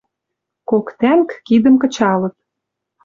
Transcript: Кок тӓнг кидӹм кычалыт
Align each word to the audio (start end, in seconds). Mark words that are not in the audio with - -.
Кок 0.69 0.87
тӓнг 0.99 1.29
кидӹм 1.45 1.75
кычалыт 1.81 2.35